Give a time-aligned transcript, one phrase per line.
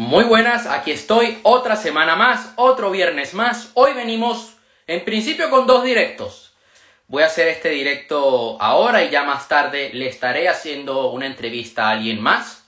[0.00, 3.70] Muy buenas, aquí estoy, otra semana más, otro viernes más.
[3.74, 4.54] Hoy venimos
[4.86, 6.54] en principio con dos directos.
[7.06, 11.86] Voy a hacer este directo ahora y ya más tarde le estaré haciendo una entrevista
[11.86, 12.66] a alguien más.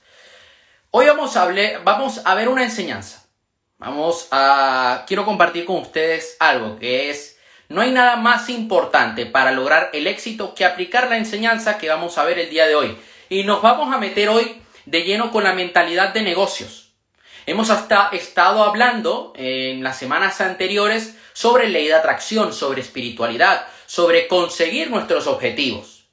[0.91, 1.51] Hoy vamos a,
[1.83, 3.25] vamos a ver una enseñanza.
[3.79, 5.03] Vamos a...
[5.07, 7.39] Quiero compartir con ustedes algo que es...
[7.67, 12.19] No hay nada más importante para lograr el éxito que aplicar la enseñanza que vamos
[12.19, 12.95] a ver el día de hoy.
[13.27, 16.82] Y nos vamos a meter hoy de lleno con la mentalidad de negocios.
[17.45, 24.29] Hemos hasta estado hablando en las semanas anteriores sobre ley de atracción, sobre espiritualidad, sobre
[24.29, 26.05] conseguir nuestros objetivos.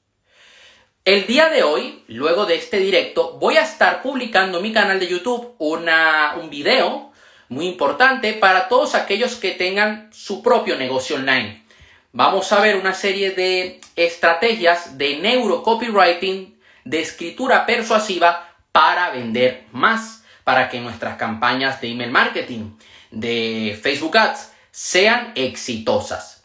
[1.05, 4.99] El día de hoy, luego de este directo, voy a estar publicando en mi canal
[4.99, 7.13] de YouTube una, un video
[7.49, 11.65] muy importante para todos aquellos que tengan su propio negocio online.
[12.13, 20.20] Vamos a ver una serie de estrategias de neurocopywriting, de escritura persuasiva para vender más
[20.45, 22.77] para que nuestras campañas de email marketing,
[23.11, 26.45] de Facebook Ads, sean exitosas.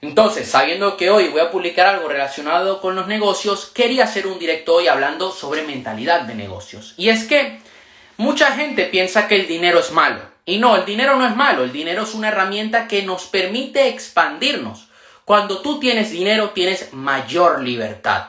[0.00, 4.38] Entonces, sabiendo que hoy voy a publicar algo relacionado con los negocios, quería hacer un
[4.38, 6.94] directo hoy hablando sobre mentalidad de negocios.
[6.96, 7.60] Y es que
[8.16, 10.20] mucha gente piensa que el dinero es malo.
[10.44, 13.88] Y no, el dinero no es malo, el dinero es una herramienta que nos permite
[13.88, 14.88] expandirnos.
[15.24, 18.24] Cuando tú tienes dinero tienes mayor libertad.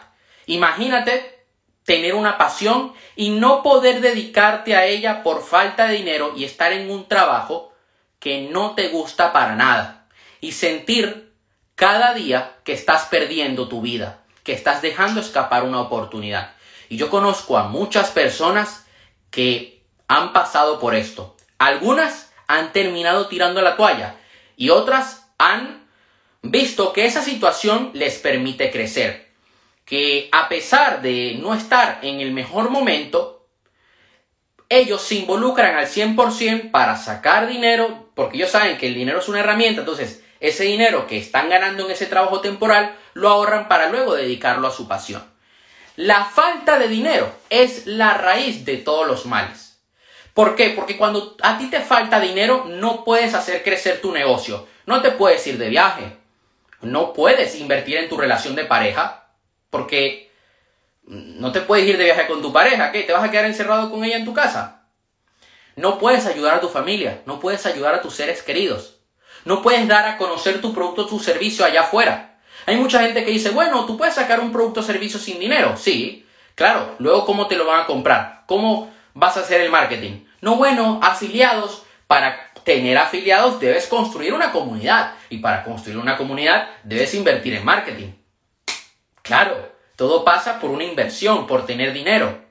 [0.45, 1.42] Imagínate
[1.85, 6.71] tener una pasión y no poder dedicarte a ella por falta de dinero y estar
[6.71, 7.73] en un trabajo
[8.19, 10.07] que no te gusta para nada
[10.39, 11.33] y sentir
[11.75, 16.53] cada día que estás perdiendo tu vida, que estás dejando escapar una oportunidad.
[16.89, 18.85] Y yo conozco a muchas personas
[19.31, 21.35] que han pasado por esto.
[21.57, 24.15] Algunas han terminado tirando la toalla
[24.55, 25.87] y otras han
[26.41, 29.32] visto que esa situación les permite crecer
[29.85, 33.47] que a pesar de no estar en el mejor momento,
[34.69, 39.27] ellos se involucran al 100% para sacar dinero, porque ellos saben que el dinero es
[39.27, 43.89] una herramienta, entonces ese dinero que están ganando en ese trabajo temporal lo ahorran para
[43.89, 45.23] luego dedicarlo a su pasión.
[45.95, 49.79] La falta de dinero es la raíz de todos los males.
[50.33, 50.71] ¿Por qué?
[50.71, 55.11] Porque cuando a ti te falta dinero no puedes hacer crecer tu negocio, no te
[55.11, 56.17] puedes ir de viaje,
[56.81, 59.22] no puedes invertir en tu relación de pareja,
[59.73, 60.29] porque
[61.07, 63.01] no te puedes ir de viaje con tu pareja, ¿qué?
[63.01, 64.83] ¿Te vas a quedar encerrado con ella en tu casa?
[65.75, 68.99] No puedes ayudar a tu familia, no puedes ayudar a tus seres queridos.
[69.45, 72.37] No puedes dar a conocer tu producto o tu servicio allá afuera.
[72.67, 75.75] Hay mucha gente que dice, bueno, tú puedes sacar un producto o servicio sin dinero.
[75.75, 76.23] Sí,
[76.53, 76.93] claro.
[76.99, 78.43] Luego, ¿cómo te lo van a comprar?
[78.45, 80.23] ¿Cómo vas a hacer el marketing?
[80.41, 81.81] No, bueno, afiliados.
[82.05, 85.15] Para tener afiliados debes construir una comunidad.
[85.29, 88.11] Y para construir una comunidad debes invertir en marketing.
[89.23, 92.43] Claro, todo pasa por una inversión, por tener dinero.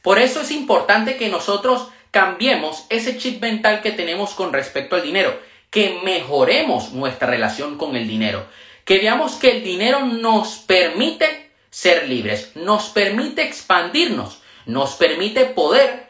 [0.00, 5.02] Por eso es importante que nosotros cambiemos ese chip mental que tenemos con respecto al
[5.02, 5.38] dinero,
[5.70, 8.46] que mejoremos nuestra relación con el dinero,
[8.84, 16.08] que veamos que el dinero nos permite ser libres, nos permite expandirnos, nos permite poder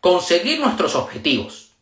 [0.00, 1.72] conseguir nuestros objetivos.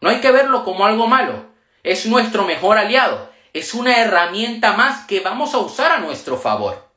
[0.00, 1.46] No hay que verlo como algo malo,
[1.84, 6.88] es nuestro mejor aliado, es una herramienta más que vamos a usar a nuestro favor.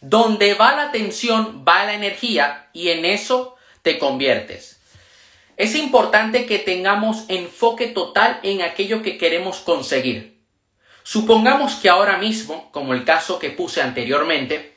[0.00, 4.80] Donde va la atención, va la energía y en eso te conviertes.
[5.56, 10.38] Es importante que tengamos enfoque total en aquello que queremos conseguir.
[11.02, 14.76] Supongamos que ahora mismo, como el caso que puse anteriormente,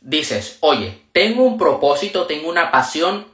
[0.00, 3.26] dices, oye, tengo un propósito, tengo una pasión,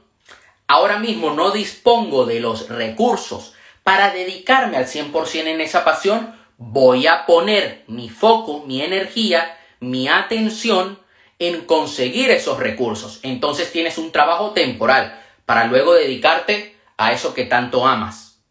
[0.67, 3.53] ahora mismo no dispongo de los recursos
[3.87, 10.09] para dedicarme al 100% en esa pasión, voy a poner mi foco, mi energía, mi
[10.09, 10.99] atención
[11.39, 13.21] en conseguir esos recursos.
[13.23, 18.41] Entonces tienes un trabajo temporal para luego dedicarte a eso que tanto amas.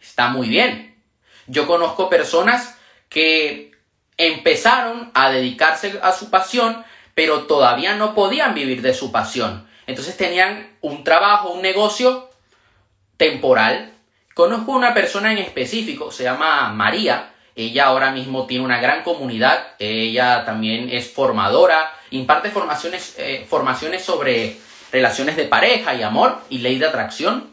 [0.00, 0.98] Está muy bien.
[1.46, 2.78] Yo conozco personas
[3.10, 3.72] que
[4.16, 9.68] empezaron a dedicarse a su pasión, pero todavía no podían vivir de su pasión.
[9.86, 12.30] Entonces tenían un trabajo, un negocio
[13.18, 13.92] temporal
[14.36, 17.32] Conozco una persona en específico, se llama María.
[17.54, 19.68] Ella ahora mismo tiene una gran comunidad.
[19.78, 24.58] Ella también es formadora, imparte formaciones, eh, formaciones sobre
[24.92, 27.48] relaciones de pareja y amor y ley de atracción.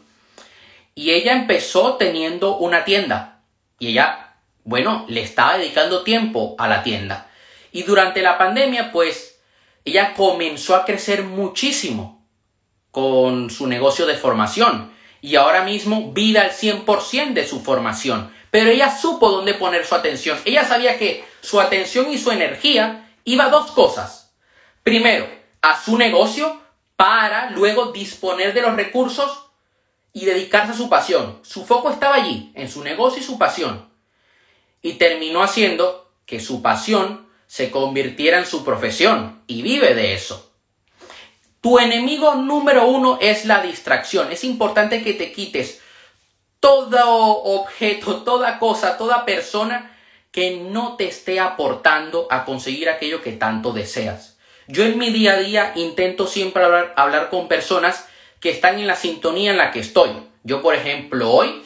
[0.94, 3.40] Y ella empezó teniendo una tienda.
[3.78, 4.34] Y ella,
[4.64, 7.30] bueno, le estaba dedicando tiempo a la tienda.
[7.72, 9.40] Y durante la pandemia, pues,
[9.86, 12.28] ella comenzó a crecer muchísimo
[12.90, 14.92] con su negocio de formación
[15.24, 18.30] y ahora mismo vive al 100% de su formación.
[18.50, 20.38] Pero ella supo dónde poner su atención.
[20.44, 24.34] Ella sabía que su atención y su energía iba a dos cosas.
[24.82, 25.26] Primero,
[25.62, 26.60] a su negocio
[26.96, 29.46] para luego disponer de los recursos
[30.12, 31.40] y dedicarse a su pasión.
[31.42, 33.88] Su foco estaba allí, en su negocio y su pasión.
[34.82, 40.53] Y terminó haciendo que su pasión se convirtiera en su profesión y vive de eso.
[41.64, 44.30] Tu enemigo número uno es la distracción.
[44.30, 45.80] Es importante que te quites
[46.60, 49.96] todo objeto, toda cosa, toda persona
[50.30, 54.36] que no te esté aportando a conseguir aquello que tanto deseas.
[54.68, 58.08] Yo en mi día a día intento siempre hablar, hablar con personas
[58.40, 60.10] que están en la sintonía en la que estoy.
[60.42, 61.62] Yo, por ejemplo, hoy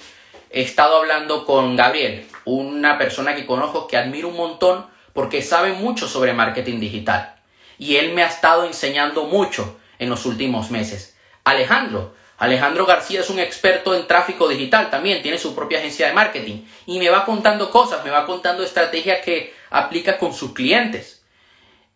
[0.50, 5.72] he estado hablando con Gabriel, una persona que conozco que admiro un montón porque sabe
[5.72, 7.34] mucho sobre marketing digital.
[7.78, 11.16] Y él me ha estado enseñando mucho en los últimos meses.
[11.44, 16.14] Alejandro, Alejandro García es un experto en tráfico digital también, tiene su propia agencia de
[16.14, 21.24] marketing y me va contando cosas, me va contando estrategias que aplica con sus clientes.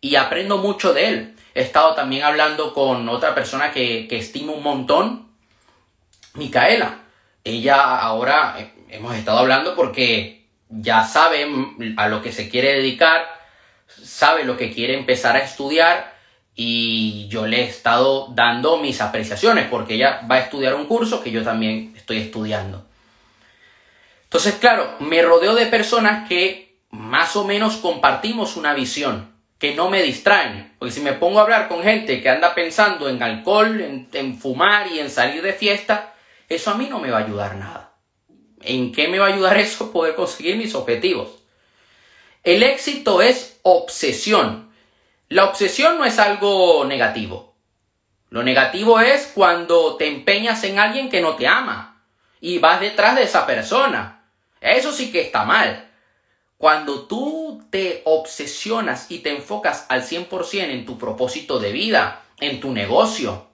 [0.01, 1.35] Y aprendo mucho de él.
[1.55, 5.29] He estado también hablando con otra persona que, que estimo un montón,
[6.33, 7.03] Micaela.
[7.45, 11.47] Ella ahora eh, hemos estado hablando porque ya sabe
[11.95, 13.27] a lo que se quiere dedicar,
[13.87, 16.12] sabe lo que quiere empezar a estudiar
[16.55, 21.23] y yo le he estado dando mis apreciaciones porque ella va a estudiar un curso
[21.23, 22.85] que yo también estoy estudiando.
[24.23, 29.89] Entonces, claro, me rodeo de personas que más o menos compartimos una visión, que no
[29.89, 30.75] me distraen.
[30.77, 34.91] Porque si me pongo a hablar con gente que anda pensando en alcohol, en, fumar
[34.91, 36.13] y en salir de fiesta,
[36.49, 37.93] eso a mí no me va a ayudar nada.
[38.61, 39.91] ¿En qué me va a ayudar eso?
[39.91, 41.29] Poder conseguir mis objetivos.
[42.43, 44.72] El éxito es obsesión.
[45.33, 47.55] La obsesión no es algo negativo.
[48.29, 52.03] Lo negativo es cuando te empeñas en alguien que no te ama
[52.39, 54.27] y vas detrás de esa persona.
[54.61, 55.89] Eso sí que está mal.
[56.59, 62.59] Cuando tú te obsesionas y te enfocas al 100% en tu propósito de vida, en
[62.59, 63.47] tu negocio,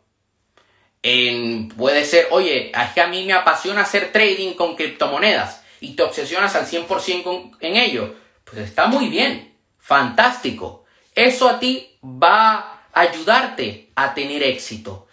[1.01, 5.95] en, puede ser, oye, es que a mí me apasiona hacer trading con criptomonedas y
[5.95, 10.83] te obsesionas al 100% en ello, pues está muy bien, fantástico.
[11.15, 15.07] Eso a ti va a ayudarte a tener éxito.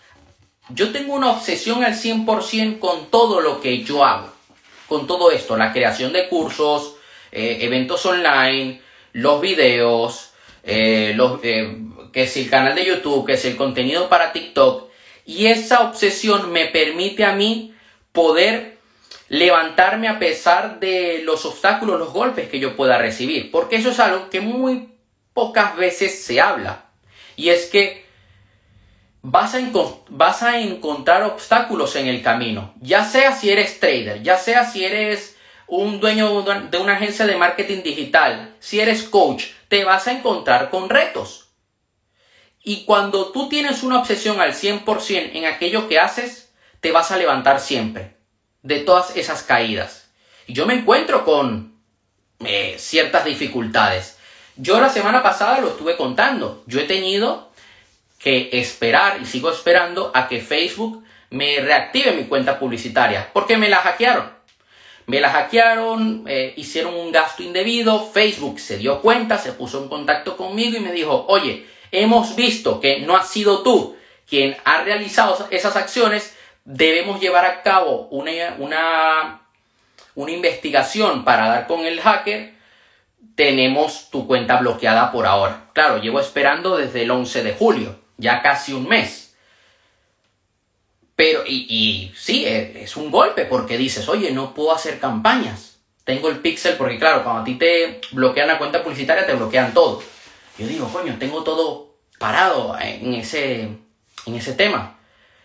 [0.68, 4.32] Yo tengo una obsesión al 100% con todo lo que yo hago.
[4.88, 6.96] Con todo esto, la creación de cursos,
[7.32, 8.80] eh, eventos online,
[9.12, 10.32] los videos,
[10.62, 11.76] eh, los, eh,
[12.12, 14.90] que es el canal de YouTube, que es el contenido para TikTok.
[15.24, 17.74] Y esa obsesión me permite a mí
[18.12, 18.78] poder
[19.28, 23.50] levantarme a pesar de los obstáculos, los golpes que yo pueda recibir.
[23.50, 24.95] Porque eso es algo que muy
[25.36, 26.86] pocas veces se habla.
[27.36, 28.06] Y es que
[29.20, 29.58] vas a,
[30.08, 32.72] vas a encontrar obstáculos en el camino.
[32.80, 35.36] Ya sea si eres trader, ya sea si eres
[35.66, 40.70] un dueño de una agencia de marketing digital, si eres coach, te vas a encontrar
[40.70, 41.50] con retos.
[42.64, 46.50] Y cuando tú tienes una obsesión al 100% en aquello que haces,
[46.80, 48.16] te vas a levantar siempre
[48.62, 50.08] de todas esas caídas.
[50.46, 51.78] Y yo me encuentro con
[52.40, 54.15] eh, ciertas dificultades.
[54.56, 56.62] Yo la semana pasada lo estuve contando.
[56.66, 57.50] Yo he tenido
[58.18, 63.68] que esperar y sigo esperando a que Facebook me reactive mi cuenta publicitaria porque me
[63.68, 64.34] la hackearon.
[65.06, 69.88] Me la hackearon, eh, hicieron un gasto indebido, Facebook se dio cuenta, se puso en
[69.88, 73.94] contacto conmigo y me dijo, oye, hemos visto que no has sido tú
[74.28, 79.42] quien ha realizado esas acciones, debemos llevar a cabo una, una,
[80.16, 82.55] una investigación para dar con el hacker
[83.36, 85.70] tenemos tu cuenta bloqueada por ahora.
[85.74, 89.36] Claro, llevo esperando desde el 11 de julio, ya casi un mes.
[91.14, 95.78] Pero, y, sí, e, es un golpe porque dices, oye, no puedo hacer campañas.
[96.04, 99.74] Tengo el pixel porque, claro, cuando a ti te bloquean la cuenta publicitaria, te bloquean
[99.74, 100.02] todo.
[100.58, 103.68] Yo digo, coño, tengo todo parado en ese,
[104.26, 104.98] en ese tema.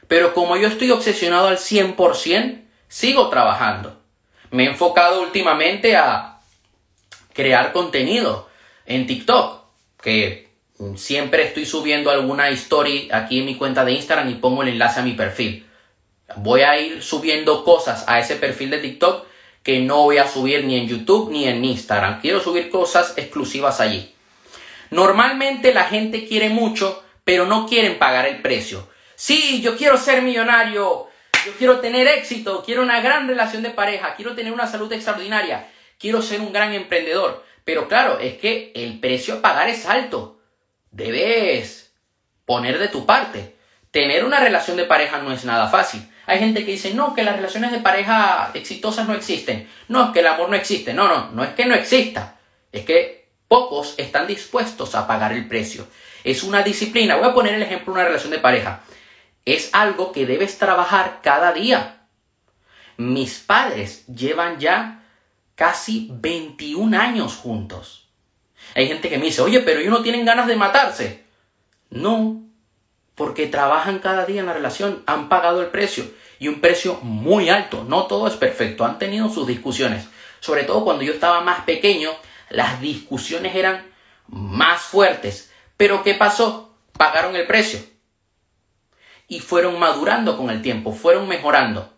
[0.07, 4.01] Pero como yo estoy obsesionado al 100%, sigo trabajando.
[4.49, 6.40] Me he enfocado últimamente a
[7.33, 8.49] crear contenido
[8.85, 9.63] en TikTok,
[10.01, 10.49] que
[10.95, 14.99] siempre estoy subiendo alguna story aquí en mi cuenta de Instagram y pongo el enlace
[14.99, 15.65] a mi perfil.
[16.37, 19.25] Voy a ir subiendo cosas a ese perfil de TikTok
[19.63, 22.19] que no voy a subir ni en YouTube ni en Instagram.
[22.19, 24.13] Quiero subir cosas exclusivas allí.
[24.89, 28.89] Normalmente la gente quiere mucho, pero no quieren pagar el precio.
[29.15, 31.07] Sí, yo quiero ser millonario,
[31.45, 35.69] yo quiero tener éxito, quiero una gran relación de pareja, quiero tener una salud extraordinaria,
[36.01, 37.45] quiero ser un gran emprendedor.
[37.63, 40.39] Pero claro, es que el precio a pagar es alto.
[40.89, 41.93] Debes
[42.45, 43.55] poner de tu parte.
[43.91, 46.07] Tener una relación de pareja no es nada fácil.
[46.25, 49.69] Hay gente que dice, no, que las relaciones de pareja exitosas no existen.
[49.89, 50.93] No, es que el amor no existe.
[50.93, 52.39] No, no, no es que no exista.
[52.71, 55.87] Es que pocos están dispuestos a pagar el precio.
[56.23, 57.17] Es una disciplina.
[57.17, 58.81] Voy a poner el ejemplo de una relación de pareja.
[59.43, 62.05] es algo que debes trabajar cada día.
[62.97, 65.00] Mis padres llevan ya
[65.61, 68.09] casi 21 años juntos.
[68.73, 71.23] Hay gente que me dice, oye, pero ellos no tienen ganas de matarse.
[71.91, 72.41] No,
[73.13, 76.03] porque trabajan cada día en la relación, han pagado el precio
[76.39, 77.85] y un precio muy alto.
[77.87, 80.07] No todo es perfecto, han tenido sus discusiones.
[80.39, 82.09] Sobre todo cuando yo estaba más pequeño,
[82.49, 83.85] las discusiones eran
[84.25, 85.53] más fuertes.
[85.77, 86.75] Pero ¿qué pasó?
[86.93, 87.81] Pagaron el precio.
[89.27, 91.90] Y fueron madurando con el tiempo, fueron mejorando.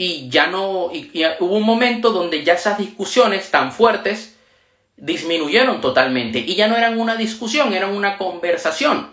[0.00, 4.36] Y ya no, y, hubo un momento donde ya esas discusiones tan fuertes
[4.96, 9.10] disminuyeron totalmente y ya no eran una discusión, eran una conversación.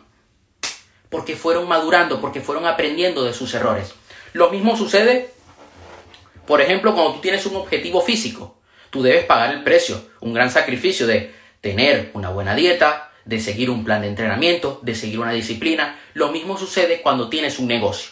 [1.09, 3.95] Porque fueron madurando, porque fueron aprendiendo de sus errores.
[4.33, 5.31] Lo mismo sucede,
[6.45, 8.61] por ejemplo, cuando tú tienes un objetivo físico.
[8.91, 13.71] Tú debes pagar el precio, un gran sacrificio de tener una buena dieta, de seguir
[13.71, 15.99] un plan de entrenamiento, de seguir una disciplina.
[16.13, 18.11] Lo mismo sucede cuando tienes un negocio.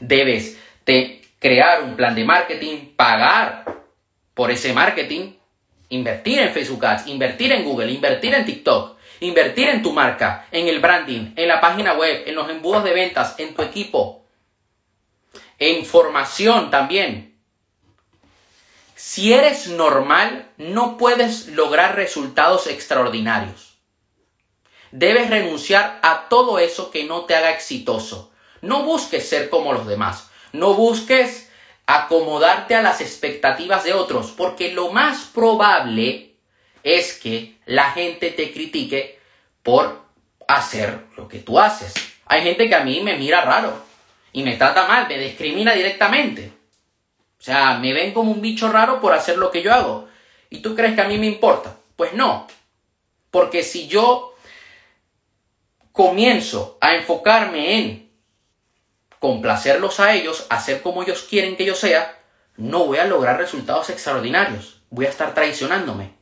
[0.00, 3.64] Debes de crear un plan de marketing, pagar
[4.34, 5.32] por ese marketing,
[5.88, 10.68] invertir en Facebook Ads, invertir en Google, invertir en TikTok, invertir en tu marca, en
[10.68, 14.24] el branding, en la página web, en los embudos de ventas, en tu equipo,
[15.58, 17.36] en formación también.
[18.94, 23.78] Si eres normal, no puedes lograr resultados extraordinarios.
[24.90, 28.32] Debes renunciar a todo eso que no te haga exitoso.
[28.60, 30.27] No busques ser como los demás.
[30.52, 31.50] No busques
[31.86, 36.34] acomodarte a las expectativas de otros, porque lo más probable
[36.82, 39.18] es que la gente te critique
[39.62, 40.02] por
[40.46, 41.94] hacer lo que tú haces.
[42.26, 43.72] Hay gente que a mí me mira raro
[44.32, 46.52] y me trata mal, me discrimina directamente.
[47.38, 50.08] O sea, me ven como un bicho raro por hacer lo que yo hago.
[50.50, 51.76] ¿Y tú crees que a mí me importa?
[51.96, 52.46] Pues no.
[53.30, 54.34] Porque si yo
[55.92, 58.07] comienzo a enfocarme en
[59.20, 62.18] complacerlos a ellos, hacer como ellos quieren que yo sea,
[62.56, 64.82] no voy a lograr resultados extraordinarios.
[64.90, 66.12] Voy a estar traicionándome.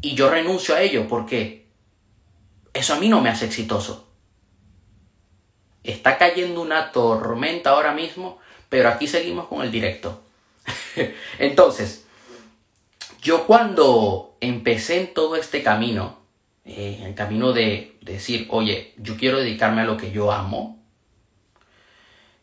[0.00, 1.68] Y yo renuncio a ello porque
[2.72, 4.08] eso a mí no me hace exitoso.
[5.84, 10.22] Está cayendo una tormenta ahora mismo, pero aquí seguimos con el directo.
[11.38, 12.06] Entonces,
[13.20, 16.18] yo cuando empecé en todo este camino,
[16.64, 20.81] eh, el camino de decir, oye, yo quiero dedicarme a lo que yo amo,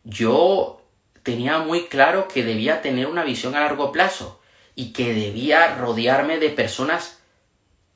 [0.03, 0.81] yo
[1.23, 4.41] tenía muy claro que debía tener una visión a largo plazo
[4.75, 7.19] y que debía rodearme de personas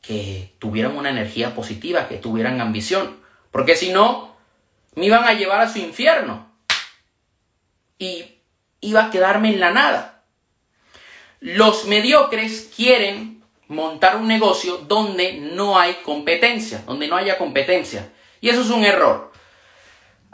[0.02, 3.18] que tuvieran una energía positiva, que tuvieran ambición,
[3.52, 4.36] porque si no,
[4.96, 6.52] me iban a llevar a su infierno
[7.98, 8.26] y
[8.82, 10.24] iba a quedarme en la nada.
[11.40, 18.12] Los mediocres quieren montar un negocio donde no hay competencia, donde no haya competencia.
[18.40, 19.33] Y eso es un error.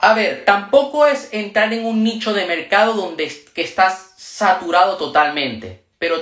[0.01, 5.83] A ver, tampoco es entrar en un nicho de mercado donde que estás saturado totalmente,
[5.97, 6.15] pero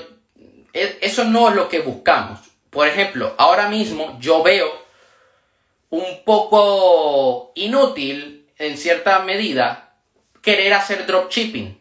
[0.74, 2.40] e, eso no es lo que buscamos.
[2.72, 4.68] Por ejemplo, ahora mismo yo veo
[5.92, 9.94] un poco inútil, en cierta medida,
[10.42, 11.80] querer hacer dropshipping.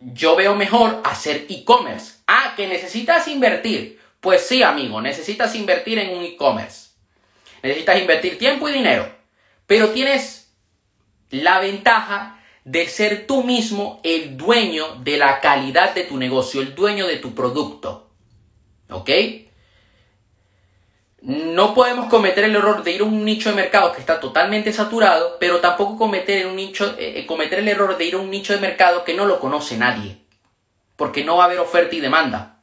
[0.00, 2.14] Yo veo mejor hacer e-commerce.
[2.26, 4.00] Ah, que necesitas invertir.
[4.20, 6.90] Pues sí, amigo, necesitas invertir en un e-commerce.
[7.62, 9.13] Necesitas invertir tiempo y dinero.
[9.66, 10.52] Pero tienes
[11.30, 16.74] la ventaja de ser tú mismo el dueño de la calidad de tu negocio, el
[16.74, 18.10] dueño de tu producto.
[18.90, 19.10] ¿Ok?
[21.22, 24.72] No podemos cometer el error de ir a un nicho de mercado que está totalmente
[24.72, 28.52] saturado, pero tampoco cometer, nicho, eh, eh, cometer el error de ir a un nicho
[28.52, 30.24] de mercado que no lo conoce nadie
[30.96, 32.58] porque no va a haber oferta y demanda.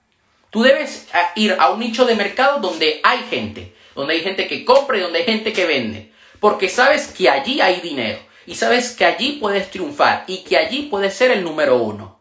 [0.49, 4.47] Tú debes eh, ir a un nicho de mercado donde hay gente, donde hay gente
[4.47, 8.55] que compra y donde hay gente que vende, porque sabes que allí hay dinero y
[8.55, 12.19] sabes que allí puedes triunfar y que allí puedes ser el número uno.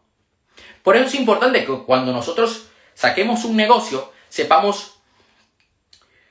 [0.83, 4.99] Por eso es importante que cuando nosotros saquemos un negocio, sepamos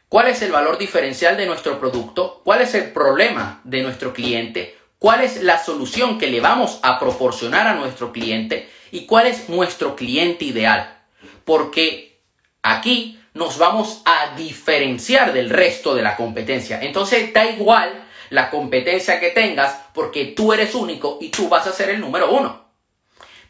[0.09, 4.78] cuál es el valor diferencial de nuestro producto, cuál es el problema de nuestro cliente,
[5.00, 9.49] cuál es la solución que le vamos a proporcionar a nuestro cliente y cuál es
[9.49, 10.97] nuestro cliente ideal.
[11.44, 12.20] Porque
[12.62, 16.78] aquí nos vamos a diferenciar del resto de la competencia.
[16.82, 21.73] Entonces da igual la competencia que tengas porque tú eres único y tú vas a
[21.73, 22.66] ser el número uno.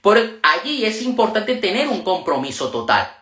[0.00, 3.12] Por allí es importante tener un compromiso total.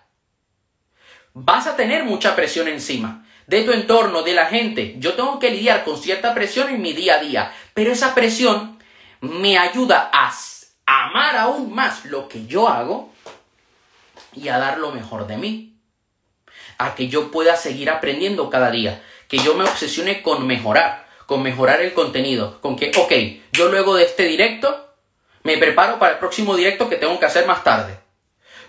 [1.32, 4.96] Vas a tener mucha presión encima de tu entorno, de la gente.
[4.98, 8.78] Yo tengo que lidiar con cierta presión en mi día a día, pero esa presión
[9.22, 10.30] me ayuda a
[10.84, 13.10] amar aún más lo que yo hago
[14.34, 15.77] y a dar lo mejor de mí.
[16.78, 21.06] A que yo pueda seguir aprendiendo cada día, que yo me obsesione con mejorar.
[21.26, 23.12] con mejorar el contenido, con que, ok,
[23.52, 24.94] yo luego de este directo
[25.42, 27.98] me preparo para el próximo directo que tengo que hacer más tarde.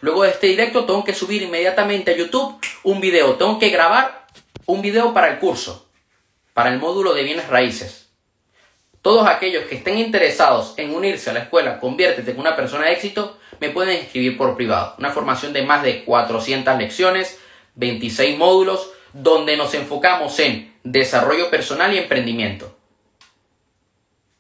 [0.02, 4.28] Luego de este directo tengo que subir inmediatamente a YouTube un video, tengo que grabar
[4.66, 5.90] un video para el curso,
[6.54, 8.10] para el módulo de bienes raíces.
[9.02, 12.92] Todos aquellos que estén interesados en unirse a la escuela Conviértete en una persona de
[12.92, 14.96] éxito, me pueden escribir por privado.
[14.98, 17.40] Una formación de más de 400 lecciones,
[17.80, 22.78] 26 módulos, donde nos enfocamos en desarrollo personal y emprendimiento.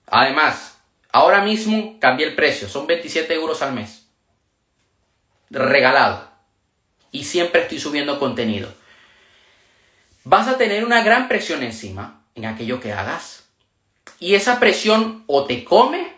[0.07, 0.77] Además,
[1.11, 4.07] ahora mismo cambié el precio, son 27 euros al mes.
[5.49, 6.29] Regalado.
[7.11, 8.71] Y siempre estoy subiendo contenido.
[10.25, 13.45] Vas a tener una gran presión encima en aquello que hagas.
[14.19, 16.13] Y esa presión o te come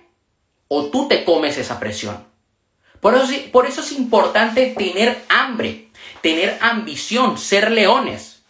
[0.68, 2.26] o tú te comes esa presión.
[3.00, 5.90] Por eso, por eso es importante tener hambre,
[6.22, 8.44] tener ambición, ser leones.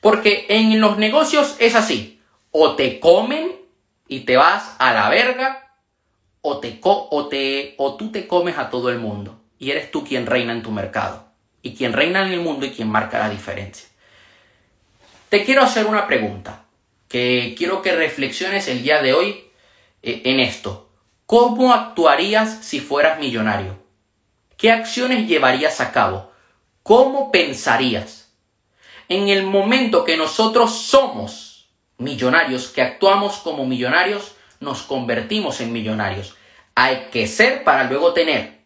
[0.00, 2.20] Porque en los negocios es así.
[2.50, 3.52] O te comen
[4.08, 5.74] y te vas a la verga,
[6.42, 9.40] o, te o, te, o tú te comes a todo el mundo.
[9.58, 11.28] Y eres tú quien reina en tu mercado.
[11.62, 13.88] Y quien reina en el mundo y quien marca la diferencia.
[15.28, 16.64] Te quiero hacer una pregunta
[17.08, 19.44] que quiero que reflexiones el día de hoy
[20.02, 20.90] eh, en esto.
[21.26, 23.78] ¿Cómo actuarías si fueras millonario?
[24.56, 26.29] ¿Qué acciones llevarías a cabo?
[26.90, 28.32] ¿Cómo pensarías?
[29.08, 31.68] En el momento que nosotros somos
[31.98, 36.34] millonarios, que actuamos como millonarios, nos convertimos en millonarios.
[36.74, 38.62] Hay que ser para luego tener.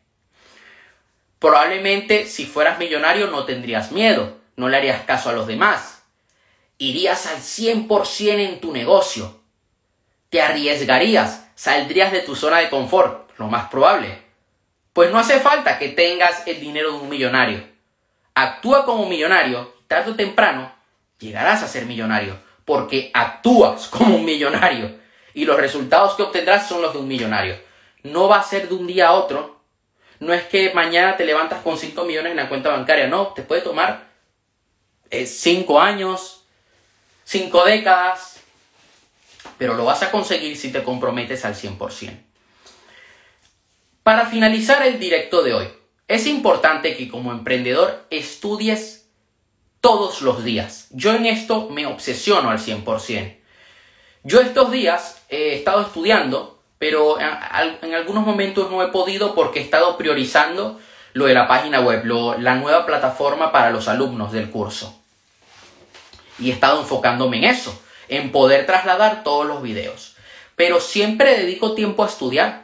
[1.38, 6.04] Probablemente si fueras millonario no tendrías miedo, no le harías caso a los demás,
[6.78, 9.38] irías al 100% en tu negocio.
[10.30, 14.22] Te arriesgarías, saldrías de tu zona de confort, lo más probable.
[14.94, 17.73] Pues no hace falta que tengas el dinero de un millonario.
[18.34, 20.72] Actúa como millonario, tarde o temprano
[21.18, 24.96] llegarás a ser millonario, porque actúas como un millonario
[25.32, 27.58] y los resultados que obtendrás son los de un millonario.
[28.02, 29.60] No va a ser de un día a otro.
[30.20, 33.42] No es que mañana te levantas con 5 millones en la cuenta bancaria, no, te
[33.42, 34.08] puede tomar
[35.10, 36.44] 5 eh, años,
[37.24, 38.40] cinco décadas,
[39.58, 42.16] pero lo vas a conseguir si te comprometes al 100%.
[44.02, 45.68] Para finalizar el directo de hoy,
[46.08, 49.08] es importante que como emprendedor estudies
[49.80, 50.88] todos los días.
[50.90, 53.36] Yo en esto me obsesiono al 100%.
[54.22, 59.62] Yo estos días he estado estudiando, pero en algunos momentos no he podido porque he
[59.62, 60.80] estado priorizando
[61.12, 62.04] lo de la página web,
[62.38, 65.00] la nueva plataforma para los alumnos del curso
[66.38, 70.16] y he estado enfocándome en eso, en poder trasladar todos los videos.
[70.56, 72.63] Pero siempre dedico tiempo a estudiar,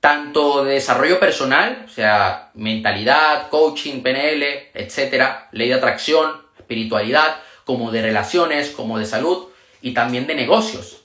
[0.00, 7.90] tanto de desarrollo personal, o sea, mentalidad, coaching, PNL, etcétera, ley de atracción, espiritualidad, como
[7.90, 9.48] de relaciones, como de salud
[9.82, 11.02] y también de negocios.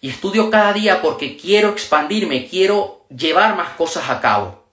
[0.00, 4.64] Y estudio cada día porque quiero expandirme, quiero llevar más cosas a cabo.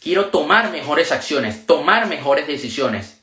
[0.00, 3.20] Quiero tomar mejores acciones, tomar mejores decisiones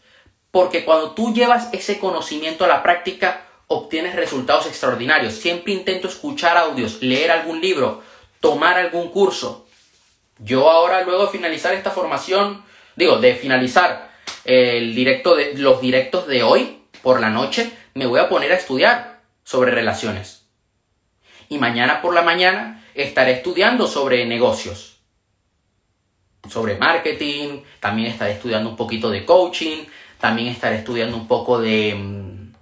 [0.57, 5.35] porque cuando tú llevas ese conocimiento a la práctica, obtienes resultados extraordinarios.
[5.35, 8.01] Siempre intento escuchar audios, leer algún libro,
[8.39, 9.67] tomar algún curso.
[10.39, 12.63] Yo ahora, luego de finalizar esta formación,
[12.95, 14.11] digo, de finalizar
[14.45, 18.55] el directo de, los directos de hoy por la noche, me voy a poner a
[18.55, 20.45] estudiar sobre relaciones.
[21.49, 24.99] Y mañana por la mañana estaré estudiando sobre negocios,
[26.49, 29.85] sobre marketing, también estaré estudiando un poquito de coaching,
[30.19, 32.53] también estaré estudiando un poco de, mm,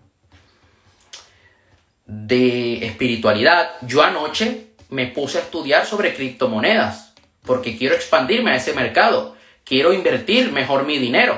[2.05, 3.71] de espiritualidad.
[3.81, 7.13] Yo anoche me puse a estudiar sobre criptomonedas
[7.45, 9.35] porque quiero expandirme a ese mercado.
[9.63, 11.37] Quiero invertir mejor mi dinero.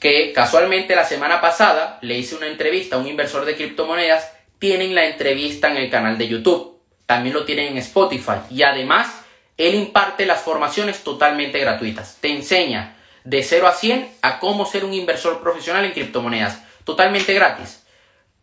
[0.00, 4.30] Que casualmente la semana pasada le hice una entrevista a un inversor de criptomonedas.
[4.58, 6.78] Tienen la entrevista en el canal de YouTube.
[7.06, 8.38] También lo tienen en Spotify.
[8.50, 9.08] Y además,
[9.56, 12.18] él imparte las formaciones totalmente gratuitas.
[12.20, 16.62] Te enseña de 0 a 100 a cómo ser un inversor profesional en criptomonedas.
[16.84, 17.85] Totalmente gratis.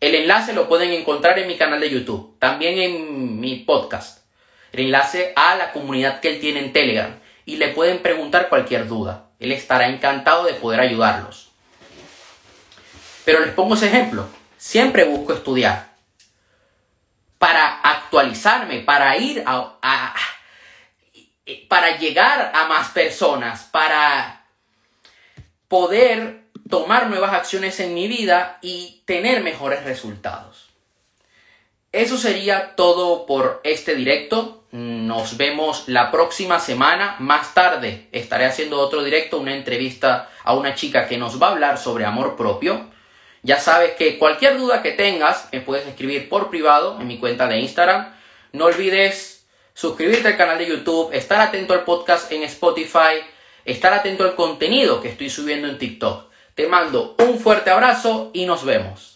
[0.00, 4.24] El enlace lo pueden encontrar en mi canal de YouTube, también en mi podcast.
[4.72, 7.18] El enlace a la comunidad que él tiene en Telegram.
[7.46, 9.30] Y le pueden preguntar cualquier duda.
[9.38, 11.50] Él estará encantado de poder ayudarlos.
[13.24, 14.26] Pero les pongo ese ejemplo.
[14.56, 15.94] Siempre busco estudiar.
[17.38, 20.14] Para actualizarme, para ir a, a
[21.68, 24.46] para llegar a más personas, para
[25.68, 30.70] poder tomar nuevas acciones en mi vida y tener mejores resultados.
[31.92, 34.64] Eso sería todo por este directo.
[34.72, 37.14] Nos vemos la próxima semana.
[37.20, 41.52] Más tarde estaré haciendo otro directo, una entrevista a una chica que nos va a
[41.52, 42.90] hablar sobre amor propio.
[43.44, 47.46] Ya sabes que cualquier duda que tengas me puedes escribir por privado en mi cuenta
[47.46, 48.12] de Instagram.
[48.52, 53.20] No olvides suscribirte al canal de YouTube, estar atento al podcast en Spotify,
[53.64, 56.33] estar atento al contenido que estoy subiendo en TikTok.
[56.54, 59.13] Te mando un fuerte abrazo y nos vemos.